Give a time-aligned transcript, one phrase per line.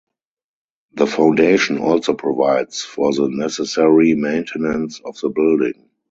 [0.93, 5.91] The foundation also provides for the necessary maintenance of the building.